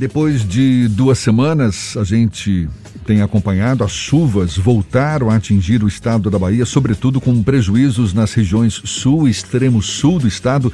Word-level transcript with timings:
Depois 0.00 0.48
de 0.48 0.88
duas 0.88 1.18
semanas, 1.18 1.94
a 1.94 2.04
gente 2.04 2.66
tem 3.04 3.20
acompanhado 3.20 3.84
as 3.84 3.92
chuvas 3.92 4.56
voltaram 4.56 5.28
a 5.28 5.36
atingir 5.36 5.84
o 5.84 5.88
estado 5.88 6.30
da 6.30 6.38
Bahia, 6.38 6.64
sobretudo 6.64 7.20
com 7.20 7.42
prejuízos 7.42 8.14
nas 8.14 8.32
regiões 8.32 8.80
sul 8.82 9.28
e 9.28 9.30
extremo 9.30 9.82
sul 9.82 10.18
do 10.18 10.26
estado. 10.26 10.72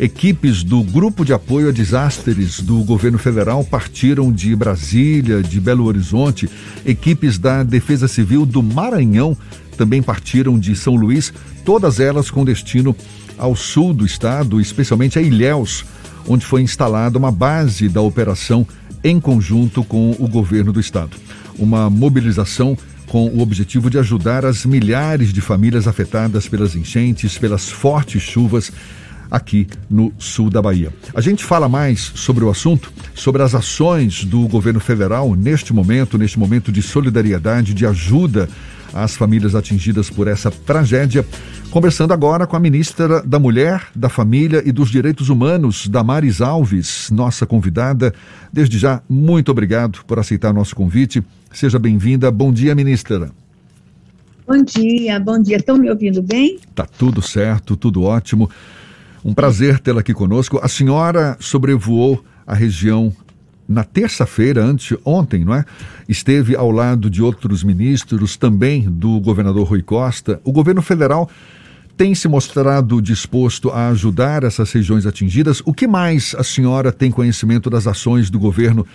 Equipes 0.00 0.62
do 0.62 0.82
Grupo 0.82 1.26
de 1.26 1.34
Apoio 1.34 1.68
a 1.68 1.72
Desastres 1.72 2.58
do 2.58 2.82
governo 2.84 3.18
federal 3.18 3.62
partiram 3.62 4.32
de 4.32 4.56
Brasília, 4.56 5.42
de 5.42 5.60
Belo 5.60 5.84
Horizonte. 5.84 6.48
Equipes 6.86 7.36
da 7.36 7.62
Defesa 7.62 8.08
Civil 8.08 8.46
do 8.46 8.62
Maranhão 8.62 9.36
também 9.76 10.02
partiram 10.02 10.58
de 10.58 10.74
São 10.74 10.96
Luís, 10.96 11.34
todas 11.66 12.00
elas 12.00 12.30
com 12.30 12.46
destino 12.46 12.96
ao 13.36 13.54
sul 13.54 13.92
do 13.92 14.06
estado, 14.06 14.58
especialmente 14.58 15.18
a 15.18 15.22
Ilhéus 15.22 15.84
onde 16.26 16.44
foi 16.44 16.62
instalada 16.62 17.18
uma 17.18 17.30
base 17.30 17.88
da 17.88 18.00
operação 18.00 18.66
em 19.02 19.20
conjunto 19.20 19.84
com 19.84 20.12
o 20.18 20.28
governo 20.28 20.72
do 20.72 20.80
estado. 20.80 21.16
Uma 21.58 21.90
mobilização 21.90 22.76
com 23.06 23.28
o 23.28 23.40
objetivo 23.40 23.90
de 23.90 23.98
ajudar 23.98 24.44
as 24.44 24.64
milhares 24.64 25.32
de 25.32 25.40
famílias 25.40 25.86
afetadas 25.86 26.48
pelas 26.48 26.74
enchentes, 26.74 27.38
pelas 27.38 27.68
fortes 27.68 28.22
chuvas 28.22 28.72
aqui 29.30 29.66
no 29.90 30.12
sul 30.18 30.48
da 30.48 30.62
Bahia. 30.62 30.92
A 31.14 31.20
gente 31.20 31.44
fala 31.44 31.68
mais 31.68 32.12
sobre 32.14 32.44
o 32.44 32.50
assunto, 32.50 32.92
sobre 33.14 33.42
as 33.42 33.54
ações 33.54 34.24
do 34.24 34.46
governo 34.48 34.80
federal 34.80 35.34
neste 35.34 35.72
momento, 35.72 36.16
neste 36.16 36.38
momento 36.38 36.72
de 36.72 36.82
solidariedade, 36.82 37.74
de 37.74 37.86
ajuda 37.86 38.48
às 38.94 39.16
famílias 39.16 39.54
atingidas 39.54 40.08
por 40.08 40.28
essa 40.28 40.50
tragédia. 40.50 41.26
Conversando 41.70 42.12
agora 42.12 42.46
com 42.46 42.56
a 42.56 42.60
ministra 42.60 43.20
da 43.22 43.38
Mulher, 43.38 43.88
da 43.94 44.08
Família 44.08 44.62
e 44.64 44.70
dos 44.70 44.88
Direitos 44.88 45.28
Humanos, 45.28 45.88
Damares 45.88 46.40
Alves, 46.40 47.10
nossa 47.10 47.44
convidada. 47.44 48.14
Desde 48.52 48.78
já, 48.78 49.02
muito 49.08 49.50
obrigado 49.50 50.04
por 50.06 50.18
aceitar 50.20 50.52
nosso 50.52 50.76
convite. 50.76 51.22
Seja 51.52 51.78
bem-vinda. 51.78 52.30
Bom 52.30 52.52
dia, 52.52 52.74
ministra. 52.74 53.30
Bom 54.46 54.62
dia, 54.62 55.18
bom 55.18 55.42
dia. 55.42 55.56
Estão 55.56 55.76
me 55.76 55.90
ouvindo 55.90 56.22
bem? 56.22 56.58
Tá 56.74 56.86
tudo 56.86 57.20
certo, 57.20 57.76
tudo 57.76 58.02
ótimo. 58.02 58.48
Um 59.24 59.34
prazer 59.34 59.80
tê-la 59.80 60.00
aqui 60.00 60.14
conosco. 60.14 60.60
A 60.62 60.68
senhora 60.68 61.36
sobrevoou 61.40 62.22
a 62.46 62.54
região 62.54 63.12
na 63.68 63.84
terça-feira, 63.84 64.64
antes 64.64 64.96
ontem, 65.04 65.44
não 65.44 65.54
é? 65.54 65.64
Esteve 66.08 66.54
ao 66.54 66.70
lado 66.70 67.08
de 67.08 67.22
outros 67.22 67.64
ministros, 67.64 68.36
também 68.36 68.82
do 68.82 69.18
governador 69.20 69.66
Rui 69.66 69.82
Costa. 69.82 70.40
O 70.44 70.52
governo 70.52 70.82
federal 70.82 71.30
tem 71.96 72.14
se 72.14 72.28
mostrado 72.28 73.00
disposto 73.00 73.70
a 73.70 73.88
ajudar 73.88 74.42
essas 74.42 74.70
regiões 74.72 75.06
atingidas. 75.06 75.62
O 75.64 75.72
que 75.72 75.86
mais 75.86 76.34
a 76.36 76.42
senhora 76.42 76.92
tem 76.92 77.10
conhecimento 77.10 77.70
das 77.70 77.86
ações 77.86 78.28
do 78.30 78.38
governo 78.38 78.86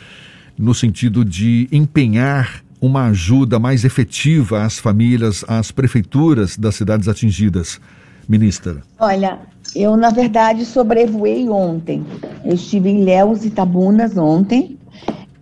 no 0.57 0.73
sentido 0.73 1.23
de 1.23 1.67
empenhar 1.71 2.61
uma 2.81 3.07
ajuda 3.07 3.59
mais 3.59 3.83
efetiva 3.83 4.63
às 4.63 4.77
famílias, 4.77 5.43
às 5.47 5.71
prefeituras 5.71 6.57
das 6.57 6.75
cidades 6.75 7.07
atingidas, 7.07 7.79
ministra? 8.27 8.81
Olha, 8.99 9.39
eu 9.75 9.95
na 9.95 10.09
verdade 10.09 10.65
sobrevoei 10.65 11.49
ontem. 11.49 12.03
Eu 12.43 12.55
estive 12.55 12.89
em 12.89 13.03
Léus 13.03 13.45
e 13.45 13.49
Tabunas 13.49 14.17
ontem 14.17 14.77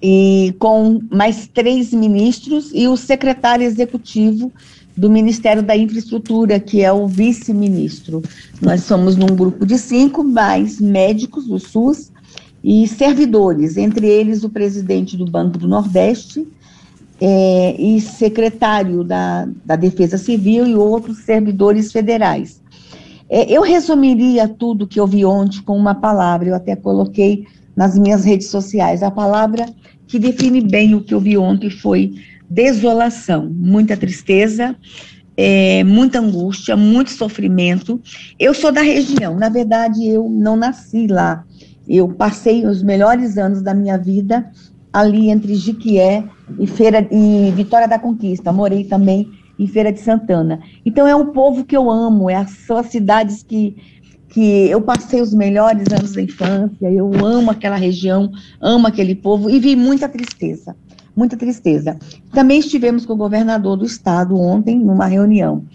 e 0.01 0.55
com 0.59 1.01
mais 1.11 1.47
três 1.47 1.91
ministros 1.91 2.71
e 2.73 2.87
o 2.87 2.95
secretário 2.95 3.65
executivo 3.65 4.51
do 4.95 5.09
Ministério 5.09 5.61
da 5.61 5.77
Infraestrutura, 5.77 6.59
que 6.59 6.81
é 6.81 6.91
o 6.91 7.07
vice-ministro. 7.07 8.21
Nós 8.61 8.83
somos 8.83 9.15
num 9.15 9.27
grupo 9.27 9.65
de 9.65 9.77
cinco, 9.77 10.23
mais 10.23 10.81
médicos 10.81 11.45
do 11.45 11.59
SUS 11.59 12.11
e 12.63 12.87
servidores, 12.87 13.77
entre 13.77 14.07
eles 14.07 14.43
o 14.43 14.49
presidente 14.49 15.15
do 15.15 15.25
Banco 15.25 15.57
do 15.57 15.67
Nordeste 15.67 16.47
é, 17.21 17.75
e 17.79 18.01
secretário 18.01 19.03
da, 19.03 19.47
da 19.63 19.75
Defesa 19.75 20.17
Civil 20.17 20.65
e 20.65 20.75
outros 20.75 21.19
servidores 21.19 21.91
federais. 21.91 22.59
É, 23.29 23.51
eu 23.51 23.61
resumiria 23.61 24.47
tudo 24.47 24.87
que 24.87 24.99
eu 24.99 25.07
vi 25.07 25.25
ontem 25.25 25.61
com 25.61 25.75
uma 25.75 25.95
palavra, 25.95 26.49
eu 26.49 26.55
até 26.55 26.75
coloquei 26.75 27.45
nas 27.75 27.97
minhas 27.97 28.23
redes 28.23 28.47
sociais. 28.47 29.03
A 29.03 29.11
palavra 29.11 29.65
que 30.07 30.17
define 30.17 30.61
bem 30.61 30.95
o 30.95 31.01
que 31.01 31.13
eu 31.13 31.19
vi 31.19 31.37
ontem 31.37 31.69
foi 31.69 32.13
desolação, 32.49 33.49
muita 33.53 33.97
tristeza, 33.97 34.75
é, 35.35 35.83
muita 35.83 36.19
angústia, 36.19 36.75
muito 36.75 37.11
sofrimento. 37.11 38.01
Eu 38.39 38.53
sou 38.53 38.71
da 38.71 38.81
região, 38.81 39.35
na 39.35 39.49
verdade, 39.49 40.07
eu 40.07 40.27
não 40.29 40.55
nasci 40.55 41.07
lá. 41.07 41.45
Eu 41.87 42.09
passei 42.09 42.65
os 42.65 42.81
melhores 42.81 43.37
anos 43.37 43.61
da 43.61 43.73
minha 43.73 43.97
vida 43.97 44.49
ali 44.91 45.29
entre 45.29 45.53
Jiquié 45.53 46.23
e 46.59 46.65
Feira 46.65 47.07
e 47.11 47.51
Vitória 47.51 47.87
da 47.87 47.99
Conquista. 47.99 48.51
Morei 48.51 48.83
também 48.83 49.29
em 49.57 49.67
Feira 49.67 49.91
de 49.91 49.99
Santana. 49.99 50.59
Então 50.85 51.07
é 51.07 51.15
um 51.15 51.27
povo 51.27 51.65
que 51.65 51.75
eu 51.75 51.89
amo, 51.89 52.29
é, 52.29 52.45
são 52.45 52.77
as 52.77 52.87
cidades 52.87 53.43
que 53.43 53.75
que 54.29 54.69
eu 54.69 54.81
passei 54.81 55.21
os 55.21 55.33
melhores 55.33 55.87
anos 55.91 56.11
da 56.11 56.21
infância, 56.21 56.91
eu 56.91 57.09
amo 57.25 57.49
aquela 57.49 57.77
região, 57.77 58.29
amo 58.61 58.85
aquele 58.85 59.15
povo 59.15 59.49
e 59.49 59.57
vi 59.57 59.75
muita 59.75 60.07
tristeza 60.07 60.75
muita 61.17 61.35
tristeza. 61.35 61.97
Também 62.31 62.59
estivemos 62.59 63.03
com 63.03 63.13
o 63.13 63.17
governador 63.17 63.75
do 63.75 63.85
estado 63.85 64.39
ontem, 64.39 64.77
numa 64.77 65.07
reunião. 65.07 65.65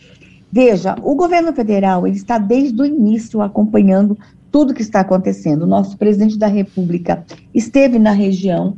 Veja, 0.52 0.94
o 1.02 1.16
governo 1.16 1.52
federal 1.52 2.06
ele 2.06 2.16
está 2.16 2.38
desde 2.38 2.80
o 2.80 2.86
início 2.86 3.42
acompanhando 3.42 4.16
tudo 4.52 4.72
que 4.72 4.82
está 4.82 5.00
acontecendo. 5.00 5.62
O 5.62 5.66
nosso 5.66 5.96
presidente 5.96 6.38
da 6.38 6.46
República 6.46 7.24
esteve 7.52 7.98
na 7.98 8.12
região 8.12 8.76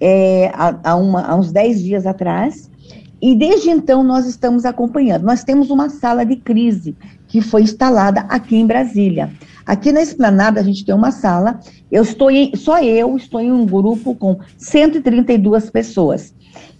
é, 0.00 0.52
há, 0.54 0.78
há, 0.84 0.96
uma, 0.96 1.22
há 1.22 1.34
uns 1.34 1.50
10 1.50 1.82
dias 1.82 2.06
atrás, 2.06 2.70
e 3.20 3.34
desde 3.34 3.70
então 3.70 4.02
nós 4.02 4.26
estamos 4.26 4.64
acompanhando. 4.64 5.24
Nós 5.24 5.44
temos 5.44 5.70
uma 5.70 5.88
sala 5.88 6.24
de 6.24 6.36
crise 6.36 6.96
que 7.28 7.40
foi 7.40 7.62
instalada 7.62 8.20
aqui 8.28 8.56
em 8.56 8.66
Brasília. 8.66 9.30
Aqui 9.66 9.92
na 9.92 10.02
esplanada 10.02 10.60
a 10.60 10.62
gente 10.62 10.84
tem 10.84 10.94
uma 10.94 11.10
sala. 11.10 11.58
Eu 11.90 12.02
estou 12.02 12.30
em, 12.30 12.54
só 12.54 12.82
eu 12.82 13.16
estou 13.16 13.40
em 13.40 13.50
um 13.50 13.64
grupo 13.64 14.14
com 14.14 14.38
132 14.58 15.70
pessoas. 15.70 16.34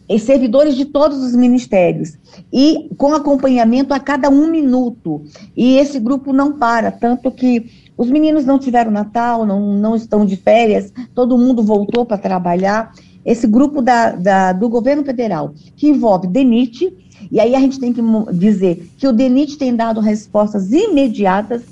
E 0.06 0.18
servidores 0.18 0.76
de 0.76 0.84
todos 0.84 1.24
os 1.24 1.34
ministérios 1.34 2.18
e 2.52 2.90
com 2.98 3.14
acompanhamento 3.14 3.94
a 3.94 3.98
cada 3.98 4.28
um 4.28 4.46
minuto. 4.46 5.22
E 5.56 5.78
esse 5.78 5.98
grupo 5.98 6.30
não 6.30 6.58
para, 6.58 6.90
tanto 6.90 7.30
que 7.30 7.70
os 7.96 8.10
meninos 8.10 8.44
não 8.44 8.58
tiveram 8.58 8.90
Natal, 8.90 9.46
não, 9.46 9.72
não 9.72 9.96
estão 9.96 10.26
de 10.26 10.36
férias, 10.36 10.92
todo 11.14 11.38
mundo 11.38 11.62
voltou 11.62 12.04
para 12.04 12.18
trabalhar. 12.18 12.92
Esse 13.24 13.46
grupo 13.46 13.80
da, 13.80 14.12
da, 14.12 14.52
do 14.52 14.68
governo 14.68 15.04
federal, 15.04 15.54
que 15.76 15.88
envolve 15.88 16.26
DENIT, 16.26 16.92
e 17.30 17.40
aí 17.40 17.54
a 17.54 17.60
gente 17.60 17.80
tem 17.80 17.92
que 17.92 18.02
dizer 18.32 18.88
que 18.98 19.06
o 19.08 19.12
DENIT 19.12 19.56
tem 19.56 19.74
dado 19.74 20.00
respostas 20.00 20.72
imediatas 20.72 21.62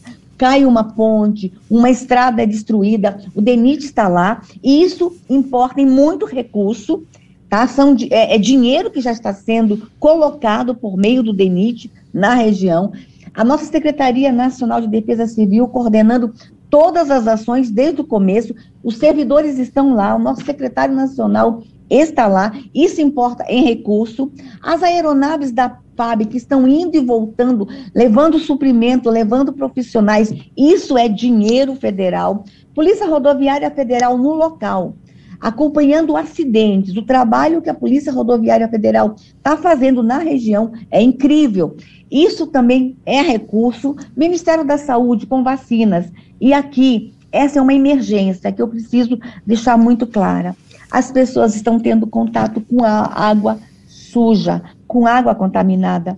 cai 0.42 0.64
uma 0.64 0.82
ponte, 0.82 1.52
uma 1.70 1.88
estrada 1.88 2.42
é 2.42 2.46
destruída, 2.46 3.16
o 3.32 3.40
DENIT 3.40 3.84
está 3.84 4.08
lá, 4.08 4.42
e 4.60 4.82
isso 4.82 5.14
importa 5.30 5.80
em 5.80 5.86
muito 5.86 6.26
recurso, 6.26 7.04
tá? 7.48 7.64
São, 7.68 7.94
é, 8.10 8.34
é 8.34 8.38
dinheiro 8.38 8.90
que 8.90 9.00
já 9.00 9.12
está 9.12 9.32
sendo 9.32 9.88
colocado 10.00 10.74
por 10.74 10.96
meio 10.96 11.22
do 11.22 11.32
DENIT 11.32 11.92
na 12.12 12.34
região. 12.34 12.92
A 13.32 13.44
nossa 13.44 13.66
Secretaria 13.66 14.32
Nacional 14.32 14.80
de 14.80 14.88
Defesa 14.88 15.28
Civil 15.28 15.68
coordenando 15.68 16.34
todas 16.72 17.10
as 17.10 17.28
ações 17.28 17.70
desde 17.70 18.00
o 18.00 18.06
começo, 18.06 18.54
os 18.82 18.96
servidores 18.96 19.58
estão 19.58 19.94
lá, 19.94 20.16
o 20.16 20.18
nosso 20.18 20.42
secretário 20.42 20.94
nacional 20.94 21.62
está 21.90 22.26
lá, 22.26 22.50
isso 22.74 22.98
importa 22.98 23.44
em 23.46 23.62
recurso. 23.62 24.32
As 24.62 24.82
aeronaves 24.82 25.52
da 25.52 25.76
FAB 25.94 26.24
que 26.24 26.38
estão 26.38 26.66
indo 26.66 26.96
e 26.96 27.00
voltando, 27.00 27.68
levando 27.94 28.38
suprimento, 28.38 29.10
levando 29.10 29.52
profissionais, 29.52 30.32
isso 30.56 30.96
é 30.96 31.10
dinheiro 31.10 31.74
federal. 31.74 32.42
Polícia 32.74 33.06
Rodoviária 33.06 33.70
Federal 33.70 34.16
no 34.16 34.32
local, 34.32 34.94
acompanhando 35.42 36.16
acidentes, 36.16 36.96
o 36.96 37.02
trabalho 37.02 37.60
que 37.60 37.68
a 37.68 37.74
Polícia 37.74 38.12
Rodoviária 38.12 38.68
Federal 38.68 39.16
está 39.16 39.56
fazendo 39.56 40.00
na 40.00 40.18
região 40.18 40.72
é 40.88 41.02
incrível. 41.02 41.76
Isso 42.08 42.46
também 42.46 42.96
é 43.04 43.20
recurso. 43.20 43.96
Ministério 44.16 44.64
da 44.64 44.78
Saúde 44.78 45.26
com 45.26 45.42
vacinas. 45.42 46.06
E 46.40 46.52
aqui, 46.52 47.12
essa 47.32 47.58
é 47.58 47.62
uma 47.62 47.74
emergência 47.74 48.52
que 48.52 48.62
eu 48.62 48.68
preciso 48.68 49.18
deixar 49.44 49.76
muito 49.76 50.06
clara. 50.06 50.54
As 50.88 51.10
pessoas 51.10 51.56
estão 51.56 51.80
tendo 51.80 52.06
contato 52.06 52.60
com 52.60 52.84
a 52.84 53.10
água 53.12 53.58
suja, 53.88 54.62
com 54.86 55.06
água 55.06 55.34
contaminada. 55.34 56.16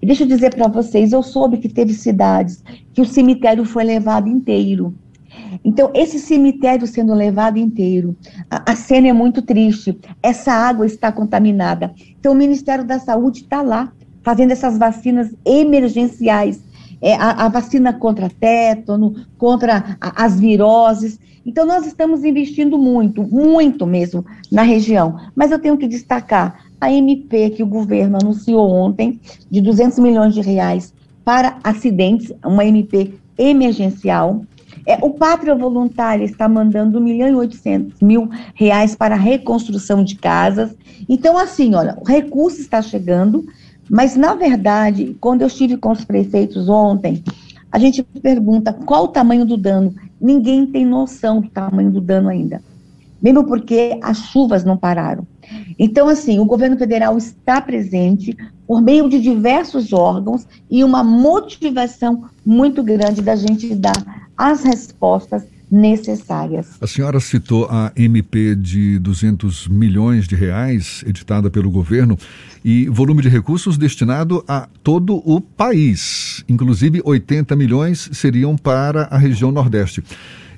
E 0.00 0.06
deixa 0.06 0.22
eu 0.22 0.28
dizer 0.28 0.54
para 0.54 0.68
vocês, 0.68 1.12
eu 1.12 1.22
soube 1.22 1.58
que 1.58 1.68
teve 1.68 1.92
cidades 1.92 2.62
que 2.92 3.00
o 3.00 3.06
cemitério 3.06 3.64
foi 3.64 3.82
levado 3.82 4.28
inteiro. 4.28 4.94
Então, 5.64 5.90
esse 5.94 6.18
cemitério 6.18 6.86
sendo 6.86 7.14
levado 7.14 7.58
inteiro, 7.58 8.16
a, 8.50 8.72
a 8.72 8.76
cena 8.76 9.08
é 9.08 9.12
muito 9.12 9.42
triste. 9.42 9.98
Essa 10.22 10.52
água 10.52 10.86
está 10.86 11.12
contaminada. 11.12 11.92
Então, 12.18 12.32
o 12.32 12.36
Ministério 12.36 12.84
da 12.84 12.98
Saúde 12.98 13.42
está 13.42 13.62
lá, 13.62 13.92
fazendo 14.22 14.52
essas 14.52 14.78
vacinas 14.78 15.34
emergenciais. 15.44 16.62
é, 17.00 17.14
a, 17.14 17.46
a, 17.46 17.48
vacina 17.48 17.92
contra 17.92 18.28
tétano, 18.28 19.14
contra 19.38 19.96
a, 20.00 20.24
as 20.24 20.38
viroses. 20.38 21.18
Então, 21.46 21.64
nós 21.64 21.86
estamos 21.86 22.24
investindo 22.24 22.78
muito, 22.78 23.22
muito 23.22 23.86
mesmo 23.86 24.24
na 24.52 24.62
região. 24.62 25.16
Mas 25.34 25.50
eu 25.50 25.58
tenho 25.58 25.78
que 25.78 25.88
destacar 25.88 26.62
a 26.80 26.92
MP 26.92 27.50
que 27.50 27.62
o 27.62 27.66
governo 27.66 28.18
anunciou 28.20 28.70
ontem, 28.70 29.20
de 29.50 29.60
200 29.60 29.98
milhões 29.98 30.34
de 30.34 30.40
reais 30.40 30.92
para 31.24 31.58
acidentes, 31.62 32.32
uma 32.44 32.64
MP 32.64 33.14
emergencial. 33.38 34.44
É, 34.86 34.98
o 35.02 35.10
Pátria 35.10 35.54
Voluntária 35.54 36.24
está 36.24 36.48
mandando 36.48 36.98
1 36.98 37.02
milhão 37.02 37.28
e 37.28 37.34
800 37.34 38.00
mil 38.00 38.28
reais 38.54 38.94
para 38.94 39.14
a 39.14 39.18
reconstrução 39.18 40.02
de 40.02 40.16
casas. 40.16 40.74
Então, 41.08 41.36
assim, 41.36 41.74
olha, 41.74 41.96
o 42.00 42.04
recurso 42.04 42.60
está 42.60 42.80
chegando, 42.80 43.44
mas, 43.88 44.16
na 44.16 44.34
verdade, 44.34 45.16
quando 45.20 45.42
eu 45.42 45.48
estive 45.48 45.76
com 45.76 45.90
os 45.90 46.04
prefeitos 46.04 46.68
ontem, 46.68 47.22
a 47.72 47.78
gente 47.78 48.02
pergunta 48.02 48.72
qual 48.72 49.04
o 49.04 49.08
tamanho 49.08 49.44
do 49.44 49.56
dano. 49.56 49.94
Ninguém 50.20 50.66
tem 50.66 50.84
noção 50.84 51.40
do 51.40 51.48
tamanho 51.48 51.90
do 51.90 52.00
dano 52.00 52.28
ainda. 52.28 52.62
Mesmo 53.22 53.44
porque 53.44 53.98
as 54.02 54.18
chuvas 54.18 54.64
não 54.64 54.76
pararam. 54.76 55.26
Então, 55.78 56.08
assim, 56.08 56.38
o 56.38 56.44
governo 56.44 56.76
federal 56.76 57.16
está 57.18 57.60
presente 57.60 58.36
por 58.66 58.80
meio 58.80 59.08
de 59.08 59.20
diversos 59.20 59.92
órgãos 59.92 60.46
e 60.70 60.84
uma 60.84 61.02
motivação 61.02 62.24
muito 62.44 62.82
grande 62.82 63.20
da 63.20 63.34
gente 63.34 63.74
dar 63.74 64.29
as 64.40 64.64
respostas 64.64 65.42
necessárias. 65.70 66.78
A 66.80 66.86
senhora 66.86 67.20
citou 67.20 67.68
a 67.70 67.92
MP 67.94 68.56
de 68.56 68.98
200 68.98 69.68
milhões 69.68 70.26
de 70.26 70.34
reais, 70.34 71.04
editada 71.06 71.50
pelo 71.50 71.70
governo, 71.70 72.18
e 72.64 72.88
volume 72.88 73.20
de 73.20 73.28
recursos 73.28 73.76
destinado 73.76 74.42
a 74.48 74.66
todo 74.82 75.16
o 75.30 75.42
país. 75.42 76.42
Inclusive, 76.48 77.02
80 77.04 77.54
milhões 77.54 78.08
seriam 78.14 78.56
para 78.56 79.02
a 79.10 79.18
região 79.18 79.52
Nordeste. 79.52 80.02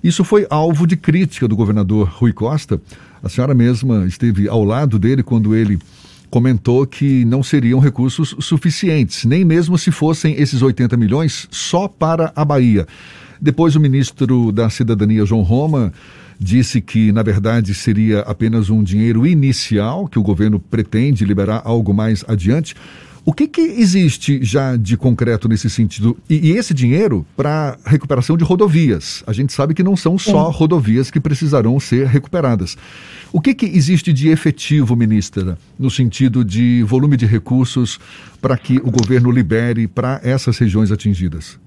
Isso 0.02 0.22
foi 0.22 0.46
alvo 0.48 0.86
de 0.86 0.96
crítica 0.96 1.48
do 1.48 1.56
governador 1.56 2.08
Rui 2.08 2.32
Costa. 2.32 2.80
A 3.20 3.28
senhora 3.28 3.52
mesma 3.52 4.06
esteve 4.06 4.48
ao 4.48 4.62
lado 4.62 4.96
dele 4.96 5.24
quando 5.24 5.56
ele 5.56 5.78
comentou 6.32 6.86
que 6.86 7.26
não 7.26 7.42
seriam 7.42 7.78
recursos 7.78 8.34
suficientes, 8.40 9.26
nem 9.26 9.44
mesmo 9.44 9.76
se 9.76 9.92
fossem 9.92 10.34
esses 10.40 10.62
80 10.62 10.96
milhões 10.96 11.46
só 11.50 11.86
para 11.86 12.32
a 12.34 12.42
Bahia. 12.42 12.86
Depois, 13.38 13.76
o 13.76 13.80
ministro 13.80 14.50
da 14.50 14.70
Cidadania, 14.70 15.26
João 15.26 15.42
Roma, 15.42 15.92
disse 16.40 16.80
que, 16.80 17.12
na 17.12 17.22
verdade, 17.22 17.74
seria 17.74 18.20
apenas 18.20 18.70
um 18.70 18.82
dinheiro 18.82 19.26
inicial, 19.26 20.08
que 20.08 20.18
o 20.18 20.22
governo 20.22 20.58
pretende 20.58 21.22
liberar 21.26 21.60
algo 21.66 21.92
mais 21.92 22.24
adiante. 22.26 22.74
O 23.24 23.32
que, 23.32 23.46
que 23.46 23.60
existe 23.60 24.42
já 24.42 24.76
de 24.76 24.96
concreto 24.96 25.48
nesse 25.48 25.70
sentido? 25.70 26.16
E, 26.28 26.50
e 26.50 26.52
esse 26.56 26.74
dinheiro 26.74 27.24
para 27.36 27.78
recuperação 27.84 28.36
de 28.36 28.42
rodovias? 28.42 29.22
A 29.28 29.32
gente 29.32 29.52
sabe 29.52 29.74
que 29.74 29.82
não 29.82 29.96
são 29.96 30.18
só 30.18 30.50
Sim. 30.50 30.58
rodovias 30.58 31.08
que 31.08 31.20
precisarão 31.20 31.78
ser 31.78 32.08
recuperadas. 32.08 32.76
O 33.32 33.40
que, 33.40 33.54
que 33.54 33.66
existe 33.66 34.12
de 34.12 34.28
efetivo, 34.28 34.96
ministra, 34.96 35.56
no 35.78 35.88
sentido 35.88 36.44
de 36.44 36.82
volume 36.82 37.16
de 37.16 37.24
recursos 37.24 38.00
para 38.40 38.58
que 38.58 38.78
o 38.78 38.90
governo 38.90 39.30
libere 39.30 39.86
para 39.86 40.20
essas 40.24 40.58
regiões 40.58 40.90
atingidas? 40.90 41.60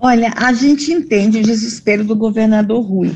Olha, 0.00 0.32
a 0.34 0.52
gente 0.54 0.90
entende 0.92 1.38
o 1.38 1.42
desespero 1.42 2.04
do 2.04 2.16
governador 2.16 2.80
Rui, 2.82 3.14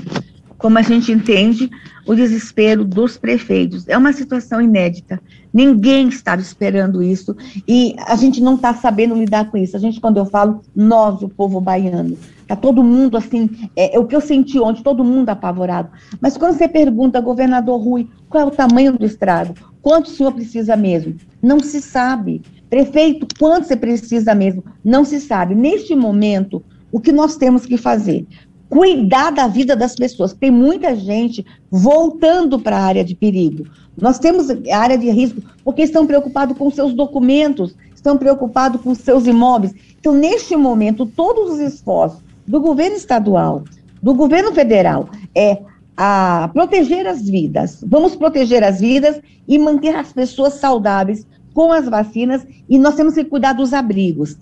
como 0.60 0.78
a 0.78 0.82
gente 0.82 1.10
entende 1.10 1.70
o 2.06 2.14
desespero 2.14 2.84
dos 2.84 3.16
prefeitos. 3.16 3.88
É 3.88 3.96
uma 3.96 4.12
situação 4.12 4.60
inédita. 4.60 5.20
Ninguém 5.52 6.08
estava 6.08 6.40
esperando 6.40 7.02
isso 7.02 7.34
e 7.66 7.96
a 8.06 8.14
gente 8.14 8.42
não 8.42 8.56
está 8.56 8.74
sabendo 8.74 9.14
lidar 9.14 9.50
com 9.50 9.56
isso. 9.56 9.74
A 9.74 9.80
gente, 9.80 9.98
quando 10.00 10.18
eu 10.18 10.26
falo 10.26 10.60
nós, 10.76 11.22
o 11.22 11.30
povo 11.30 11.60
baiano, 11.62 12.16
está 12.42 12.54
todo 12.54 12.84
mundo 12.84 13.16
assim, 13.16 13.48
é, 13.74 13.96
é, 13.96 13.98
o 13.98 14.04
que 14.04 14.14
eu 14.14 14.20
senti 14.20 14.60
ontem, 14.60 14.82
todo 14.82 15.02
mundo 15.02 15.30
apavorado. 15.30 15.88
Mas 16.20 16.36
quando 16.36 16.58
você 16.58 16.68
pergunta, 16.68 17.20
governador 17.22 17.80
Rui, 17.80 18.06
qual 18.28 18.44
é 18.44 18.46
o 18.46 18.50
tamanho 18.50 18.92
do 18.92 19.06
estrago? 19.06 19.54
Quanto 19.80 20.06
o 20.06 20.10
senhor 20.10 20.32
precisa 20.32 20.76
mesmo? 20.76 21.16
Não 21.42 21.58
se 21.60 21.80
sabe. 21.80 22.42
Prefeito, 22.68 23.26
quanto 23.38 23.66
você 23.66 23.76
precisa 23.76 24.34
mesmo? 24.34 24.62
Não 24.84 25.06
se 25.06 25.20
sabe. 25.20 25.54
Neste 25.54 25.94
momento, 25.96 26.62
o 26.92 27.00
que 27.00 27.12
nós 27.12 27.36
temos 27.36 27.64
que 27.64 27.78
fazer? 27.78 28.26
Cuidar 28.70 29.30
da 29.32 29.46
vida 29.46 29.76
das 29.76 29.94
pessoas. 29.94 30.32
Tem 30.32 30.50
muita 30.50 30.96
gente 30.96 31.44
voltando 31.70 32.58
para 32.58 32.78
a 32.78 32.82
área 32.82 33.04
de 33.04 33.14
perigo. 33.14 33.66
Nós 34.00 34.18
temos 34.18 34.48
a 34.48 34.78
área 34.78 34.96
de 34.96 35.10
risco 35.10 35.42
porque 35.62 35.82
estão 35.82 36.06
preocupados 36.06 36.56
com 36.56 36.70
seus 36.70 36.94
documentos, 36.94 37.74
estão 37.94 38.16
preocupados 38.16 38.80
com 38.80 38.94
seus 38.94 39.26
imóveis. 39.26 39.74
Então, 39.98 40.14
neste 40.14 40.56
momento, 40.56 41.04
todos 41.04 41.50
os 41.50 41.60
esforços 41.60 42.20
do 42.46 42.60
governo 42.60 42.96
estadual, 42.96 43.64
do 44.02 44.14
governo 44.14 44.52
federal, 44.52 45.10
é 45.34 45.58
a 45.96 46.48
proteger 46.54 47.06
as 47.06 47.28
vidas. 47.28 47.84
Vamos 47.86 48.16
proteger 48.16 48.64
as 48.64 48.80
vidas 48.80 49.20
e 49.46 49.58
manter 49.58 49.94
as 49.94 50.12
pessoas 50.12 50.54
saudáveis 50.54 51.26
com 51.52 51.72
as 51.72 51.86
vacinas 51.86 52.46
e 52.68 52.78
nós 52.78 52.94
temos 52.94 53.14
que 53.14 53.24
cuidar 53.24 53.52
dos 53.52 53.74
abrigos. 53.74 54.36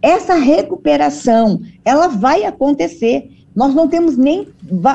Essa 0.00 0.34
recuperação, 0.34 1.60
ela 1.84 2.08
vai 2.08 2.44
acontecer. 2.44 3.30
Nós 3.54 3.74
não 3.74 3.88
temos 3.88 4.16
nem, 4.16 4.48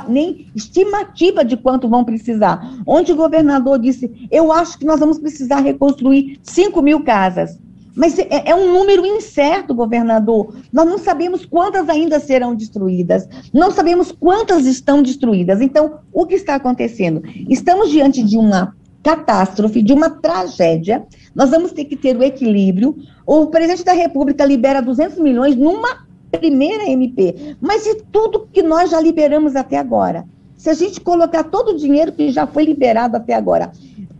nem 0.07 0.47
estimativa 0.55 1.45
de 1.45 1.55
quanto 1.57 1.87
vão 1.87 2.03
precisar. 2.03 2.81
Onde 2.85 3.11
o 3.11 3.15
governador 3.15 3.79
disse, 3.79 4.27
eu 4.31 4.51
acho 4.51 4.77
que 4.79 4.85
nós 4.85 4.99
vamos 4.99 5.19
precisar 5.19 5.59
reconstruir 5.59 6.39
5 6.43 6.81
mil 6.81 7.03
casas. 7.03 7.57
Mas 7.95 8.17
é, 8.19 8.51
é, 8.51 8.55
um 8.55 8.71
número 8.71 9.03
incerto, 9.05 9.73
governador. 9.73 10.53
Nós 10.71 10.85
não 10.85 10.99
sabemos 10.99 11.45
quantas 11.45 11.89
ainda 11.89 12.19
serão 12.19 12.53
destruídas, 12.53 13.27
não 13.51 13.71
sabemos 13.71 14.11
quantas 14.11 14.67
estão 14.67 15.01
destruídas. 15.01 15.61
Então, 15.61 15.99
o 16.13 16.27
que 16.27 16.35
está 16.35 16.55
acontecendo? 16.55 17.23
Estamos 17.49 17.89
diante 17.89 18.21
de 18.21 18.37
uma 18.37 18.75
catástrofe, 19.01 19.81
de 19.81 19.93
uma 19.93 20.11
tragédia. 20.11 21.07
Nós 21.33 21.49
vamos 21.49 21.71
ter 21.71 21.85
que 21.85 21.95
ter 21.95 22.15
o 22.15 22.23
equilíbrio. 22.23 22.95
O 23.25 23.47
presidente 23.47 23.83
da 23.83 23.93
República 23.93 24.45
libera 24.45 24.79
200 24.79 25.17
milhões 25.17 25.55
numa 25.55 26.05
primeira 26.31 26.89
MP, 26.89 27.55
mas 27.61 27.85
e 27.85 27.95
tudo 28.11 28.47
que 28.51 28.61
nós 28.61 28.89
já 28.89 28.99
liberamos 28.99 29.55
até 29.55 29.77
agora? 29.77 30.25
Se 30.55 30.69
a 30.69 30.73
gente 30.73 30.99
colocar 30.99 31.43
todo 31.43 31.69
o 31.69 31.77
dinheiro 31.77 32.11
que 32.11 32.31
já 32.31 32.47
foi 32.47 32.65
liberado 32.65 33.15
até 33.15 33.33
agora, 33.33 33.71